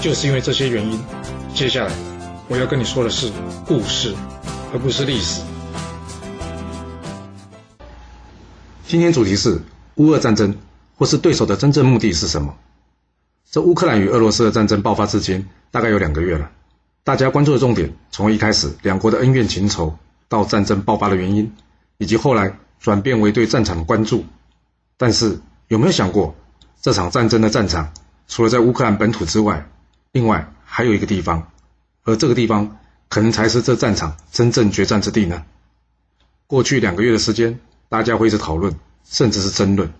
[0.00, 0.98] 就是因为这些原因，
[1.52, 1.92] 接下来
[2.46, 3.32] 我要跟你说的是
[3.66, 4.14] 故事，
[4.72, 5.42] 而不是历史。
[8.86, 9.60] 今天主题是
[9.96, 10.56] 乌俄战争，
[10.96, 12.54] 或是对手的真正目的是什么？
[13.50, 16.48] 这乌克兰与俄罗斯的战争爆发至今大概有两个月了，
[17.02, 21.52] 大家关注的重点从一开始两国的恩怨情仇，到战争爆发的原因，
[21.98, 24.24] 以及后来转变为对战场的关注。
[24.96, 26.36] 但是有没有想过，
[26.80, 27.92] 这场战争的战场
[28.28, 29.68] 除了在乌克兰本土之外？
[30.12, 31.50] 另外还有一个地方，
[32.04, 35.44] 而这个地方可能才是这战场真正决战之地呢。
[36.46, 38.74] 过去两个月的时间，大家会一直讨论，
[39.04, 39.92] 甚至是争论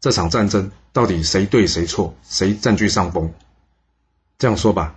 [0.00, 3.32] 这场战争到底谁对谁错，谁占据上风。
[4.36, 4.96] 这样说吧，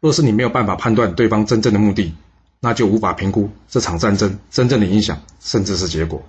[0.00, 2.14] 若是你没有办法判断对方真正的目的，
[2.60, 6.22] 那就无法评估这场战争真正的影响，甚至是结果。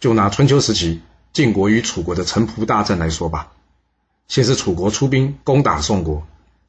[0.00, 1.02] 就拿春秋时期
[1.34, 3.52] 晋国与楚国的城濮大战来说吧，
[4.28, 6.26] 先是楚国出兵攻打宋国。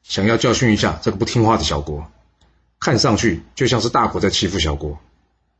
[0.08, 2.10] 想要教训一下这个不听话的小国，
[2.80, 4.98] 看上去就像是大国在欺负小国。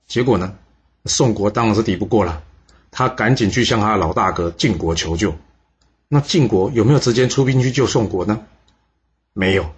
[0.07, 0.57] 结果呢，
[1.05, 2.43] 宋国当然是抵不过了，
[2.91, 5.37] 他赶紧去向他的老大哥晋国求救。
[6.09, 8.41] 那晋国有没有直接出兵去救宋国呢？
[9.35, 9.71] 没有，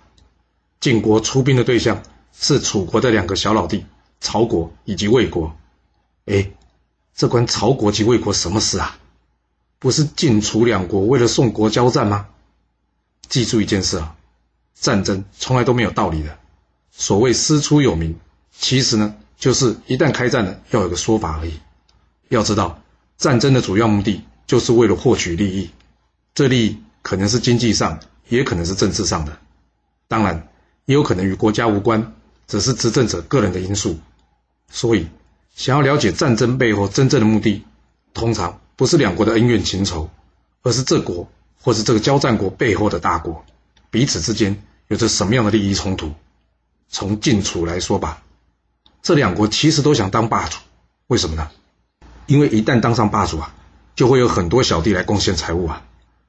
[0.79, 3.85] 晋国出兵的对象是楚国的两个小老弟
[4.21, 5.57] 曹国以及魏国。
[6.27, 6.49] 哎，
[7.13, 8.97] 这关曹国及魏国什么事啊？
[9.81, 12.29] 不是晋楚两国为了宋国交战吗？
[13.29, 14.15] 记住一件事啊。
[14.81, 16.39] 战争从来都没有道理的。
[16.91, 18.19] 所谓师出有名，
[18.51, 21.61] 其实呢，就是一旦开战了，要有个说法而已。
[22.29, 22.83] 要知道，
[23.17, 25.71] 战争的主要目的就是为了获取利益，
[26.35, 29.39] 这利益可能是经济上，也可能是政治上的，
[30.09, 30.49] 当然，
[30.87, 32.15] 也有可能与国家无关，
[32.47, 33.99] 只是执政者个人的因素。
[34.71, 35.07] 所以，
[35.55, 37.65] 想要了解战争背后真正的目的，
[38.15, 40.09] 通常不是两国的恩怨情仇，
[40.63, 41.29] 而是这国
[41.61, 43.45] 或是这个交战国背后的大国
[43.91, 44.63] 彼此之间。
[44.91, 46.15] 有着什么样的利益冲突？
[46.89, 48.23] 从晋楚来说吧，
[49.03, 50.59] 这两国其实都想当霸主，
[51.07, 51.49] 为什么呢？
[52.27, 53.55] 因为一旦当上霸主啊，
[53.95, 55.85] 就会有很多小弟来贡献财物啊，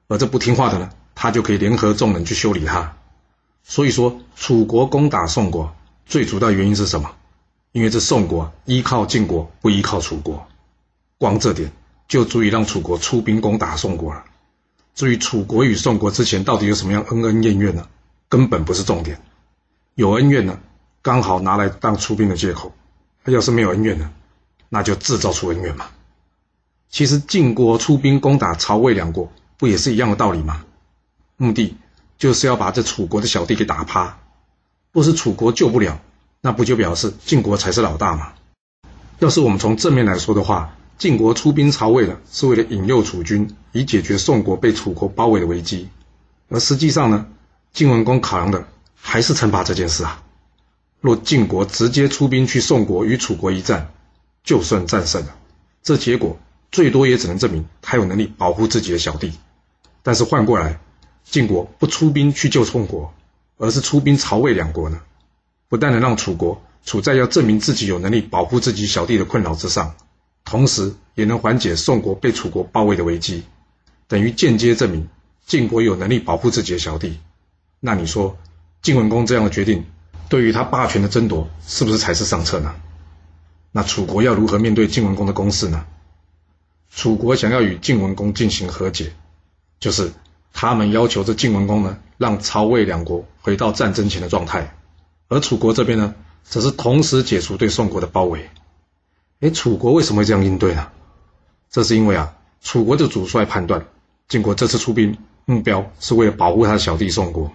[0.06, 2.96] 而这不听话的呢，他就可以联合众人去修理他。
[3.64, 5.74] 所以说，楚国攻打宋国，
[6.06, 7.10] 最主要原因是什么？
[7.72, 10.46] 因为这宋国依靠晋国，不依靠楚国，
[11.18, 11.72] 光这点
[12.06, 14.22] 就足以让楚国出兵攻打宋国了。
[14.94, 17.88] 至于楚国与宋国之前到底有什么样恩恩怨怨呢？
[18.32, 19.20] 根本不是重点，
[19.94, 20.58] 有恩怨呢，
[21.02, 22.72] 刚好拿来当出兵的借口；
[23.30, 24.10] 要是没有恩怨呢，
[24.70, 25.90] 那就制造出恩怨嘛。
[26.88, 30.64] 其实晋国出兵攻打曹魏两国，不也是一样的道理吗？
[31.36, 31.76] 目的
[32.16, 34.18] 就是要把这楚国的小弟给打趴。
[34.92, 36.00] 若是楚国救不了，
[36.40, 38.32] 那不就表示晋国才是老大吗？
[39.18, 45.90] 要是我们从正面来说的话，晋国出兵曹魏了是为了引诱楚军，以解决宋国被楚国包围的危机，
[46.48, 47.26] 而实际上呢？
[47.72, 50.22] 晋文公考量的还是称霸这件事啊。
[51.00, 53.92] 若晋国直接出兵去宋国与楚国一战，
[54.44, 55.34] 就算战胜了，
[55.82, 56.38] 这结果
[56.70, 59.32] 最多也只能证明他有能力保护自己的小弟。
[60.02, 60.80] 但是换过来，
[61.24, 63.14] 晋国不出兵去救宋国，
[63.56, 65.00] 而是出兵曹魏两国呢，
[65.68, 69.94] 不但能让楚国处在要证明自己有能力保护自己小弟的困扰之上，
[70.44, 73.44] 同时也能缓解宋国被楚国包围的危机，
[74.08, 75.08] 等于间接证明
[75.46, 77.18] 晋国有能力保护自己的小弟。
[77.84, 78.38] 那你说，
[78.80, 79.84] 晋文公这样的决定，
[80.28, 82.76] 对于他霸权的争夺，是不是才是上策呢？
[83.72, 85.84] 那楚国要如何面对晋文公的攻势呢？
[86.94, 89.12] 楚国想要与晋文公进行和解，
[89.80, 90.12] 就是
[90.52, 94.76] 他们要求这晋文公呢，让曹魏两国回到战争前的状态，
[95.26, 96.14] 而楚国这边呢，
[96.44, 98.48] 则是同时解除对宋国的包围。
[99.40, 100.88] 哎，楚国为什么会这样应对呢？
[101.68, 103.86] 这是因为啊，楚国的主帅判断，
[104.28, 107.50] 晋国这次出兵目标是为了保护他的小弟宋国。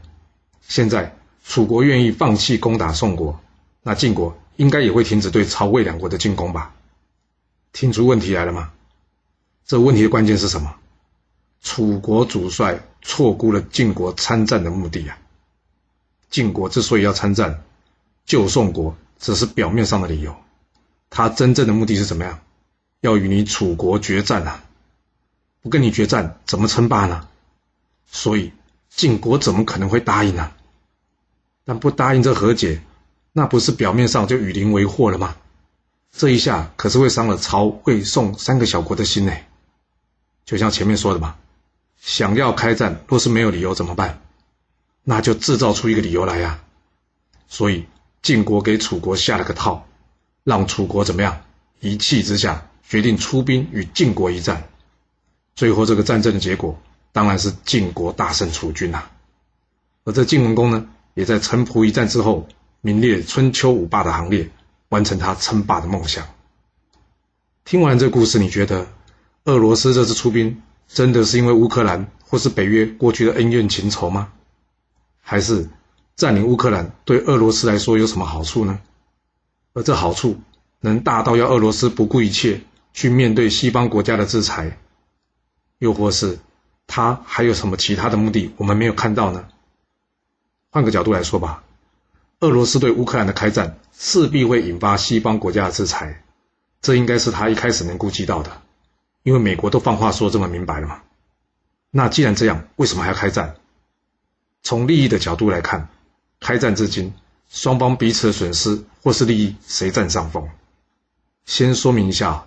[0.67, 1.15] 现在
[1.45, 3.39] 楚国愿意放弃攻打宋国，
[3.83, 6.73] 那晋国应该也会停止对曹魏两国的进攻吧？
[7.71, 8.73] 听出问题来了吗？
[9.65, 10.75] 这问题的关键是什么？
[11.61, 15.17] 楚国主帅错估了晋国参战的目的啊！
[16.29, 17.63] 晋国之所以要参战，
[18.25, 20.35] 救宋国只是表面上的理由，
[21.09, 22.41] 他真正的目的是怎么样？
[22.99, 24.65] 要与你楚国决战啊！
[25.61, 27.25] 不跟你决战，怎么称霸呢？
[28.11, 28.51] 所以。
[28.89, 30.51] 晋国怎么可能会答应呢？
[31.67, 32.81] 但不答应这和解，
[33.33, 35.35] 那不是表面上就与邻为祸了吗？
[36.13, 39.33] 这一下可是会伤了曹、魏、宋三个小国的心呢。
[40.45, 41.35] 就像前面说的嘛，
[41.99, 44.21] 想要开战，若是没有理由怎么办？
[45.03, 46.61] 那就制造出一个理由来呀。
[47.49, 47.85] 所以
[48.21, 49.85] 晋国给楚国下了个套，
[50.45, 51.41] 让楚国怎么样？
[51.81, 54.69] 一气之下决定出兵与晋国一战。
[55.53, 56.79] 最后这个战争的结果，
[57.11, 59.03] 当然是晋国大胜楚军呐。
[60.05, 60.87] 而这晋文公呢，
[61.17, 62.47] 也在城濮一战之后，
[62.81, 64.51] 名列春秋五霸的行列，
[64.89, 66.27] 完成他称霸的梦想。
[67.65, 68.87] 听完这故事，你觉得？
[69.45, 74.31] 俄罗斯这次出兵，真的是因为乌克兰或是北约过去的恩怨情仇吗？
[75.19, 75.67] 还是
[76.15, 78.79] 占领乌克兰对俄罗斯来说有什么好处呢？
[79.73, 80.39] 而这好处
[80.81, 82.61] 能大到要俄罗斯不顾一切
[82.93, 84.77] 去面对西方国家的制裁，
[85.79, 86.37] 又或是
[86.85, 89.47] 他还有什么其他的目的我们没有看到呢？
[90.77, 91.63] 换个角度来说吧，
[92.39, 96.21] 俄罗斯对乌克兰的开战势必会引发西方国家的制裁，
[96.83, 98.61] 这应该是他一开始能估计到的。
[99.23, 101.01] 因为美国都放话说这么明白了嘛，
[101.89, 103.55] 那既然这样，为什么还要开战？
[104.61, 105.89] 从利益的角度来看，
[106.39, 107.11] 开战至今，
[107.49, 110.47] 双方彼此的损失或是利益谁占上风？
[111.47, 112.45] 先说明一下，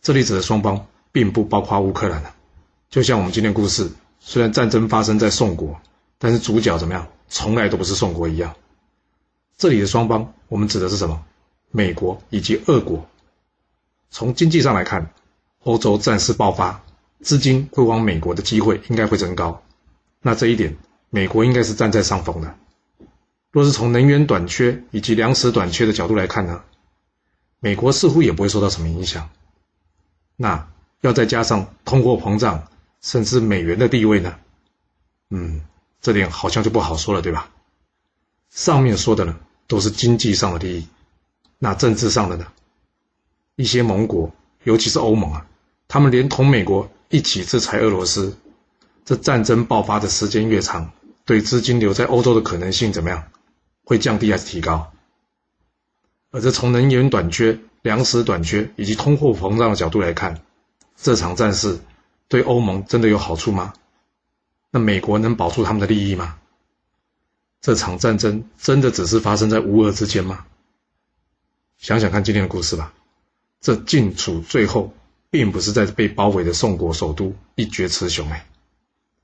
[0.00, 2.32] 这里指的双方并不包括乌克兰
[2.88, 3.90] 就像我们今天故事，
[4.20, 5.80] 虽然战争发生在宋国，
[6.18, 8.54] 但是主角怎么样，从来都不是宋国一样。
[9.56, 11.24] 这里的双方，我们指的是什么？
[11.70, 13.08] 美国以及俄国。
[14.10, 15.12] 从经济上来看。
[15.64, 16.82] 欧洲战事爆发，
[17.20, 19.62] 资金会往美国的机会应该会增高。
[20.20, 20.76] 那这一点，
[21.08, 22.58] 美国应该是站在上风的。
[23.52, 26.64] 若是从能源短缺以及粮食短缺的角度来看呢，
[27.60, 29.30] 美国似乎也不会受到什么影响。
[30.34, 30.68] 那
[31.00, 32.66] 要再加上通货膨胀，
[33.00, 34.34] 甚至美元的地位呢？
[35.30, 35.60] 嗯，
[36.02, 37.48] 这点好像就不好说了，对吧？
[38.50, 40.86] 上面说的呢，都是经济上的利益。
[41.58, 42.48] 那政治上的呢？
[43.54, 44.34] 一些盟国，
[44.64, 45.46] 尤其是欧盟啊。
[45.86, 48.36] 他们连同美国一起制裁俄罗斯，
[49.04, 50.90] 这战争爆发的时间越长，
[51.24, 53.28] 对资金留在欧洲的可能性怎么样？
[53.84, 54.92] 会降低还是提高？
[56.32, 60.40] 而这从能源短缺、粮食短缺以及通货膨胀的角度来看，
[60.96, 61.78] 这场战事
[62.26, 63.72] 对欧盟真的有好处吗？
[64.72, 66.36] 那美国能保住他们的利益吗？
[67.60, 70.46] 这场战争真的只是发生在乌俄之间吗？
[71.78, 72.92] 想想看今天的故事吧，
[73.60, 74.92] 这晋楚最后。
[75.32, 78.46] 并不是在被包围的宋国首都一决雌雄哎，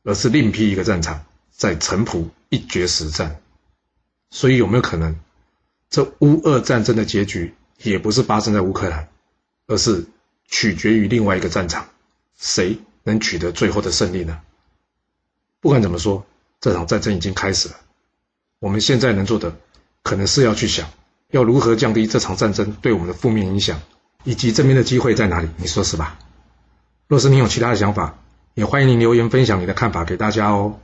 [0.05, 3.43] 而是另辟一个战场，在城濮一决实战。
[4.31, 5.21] 所以有没有可能，
[5.91, 9.11] 这乌俄战争的结局也不是发生在乌克兰，
[9.67, 10.07] 而是
[10.47, 11.87] 取决于另外一个战场，
[12.39, 14.41] 谁能取得最后的胜利呢？
[15.61, 16.25] 不管怎么说，
[16.61, 17.75] 这场战争已经开始了。
[18.61, 19.57] 我们现在能做的，
[20.03, 20.89] 可能是要去想，
[21.31, 23.81] 要如何降低这场战争对我们的负面影响。
[24.25, 25.49] 以及这边的机会在哪里？
[25.57, 26.19] 你说是吧？
[27.07, 28.19] 若是你有其他的想法，
[28.55, 30.79] 也欢迎您留言分享你的看法给大家哦。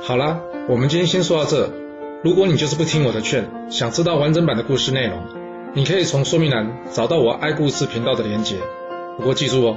[0.00, 1.70] 好啦，我们今天先说到这。
[2.24, 5.20] 如果你就是不听我的劝，想知道完整版的故事内容，
[5.74, 8.56] 你可以从说明栏找到我爱故事频道的连结。
[9.18, 9.76] 不过记住哦，